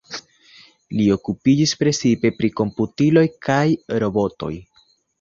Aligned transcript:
Li 0.99 1.05
okupiĝis 1.15 1.75
precipe 1.83 2.33
pri 2.41 2.51
komputiloj 2.63 3.27
kaj 3.49 3.63
robotoj. 4.07 4.55